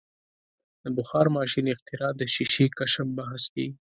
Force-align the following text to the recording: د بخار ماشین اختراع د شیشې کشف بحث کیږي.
د 0.83 0.85
بخار 0.97 1.25
ماشین 1.37 1.65
اختراع 1.73 2.11
د 2.17 2.21
شیشې 2.33 2.65
کشف 2.77 3.07
بحث 3.17 3.43
کیږي. 3.53 3.75